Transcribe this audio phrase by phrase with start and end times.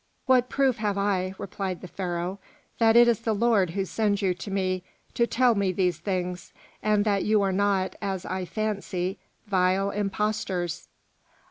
[0.25, 2.39] "What proof have I," replied the Pharaoh,
[2.79, 6.53] "that it is the Lord who sends you to me to tell me these things,
[6.81, 10.87] and that you are not, as I fancy, vile impostors?"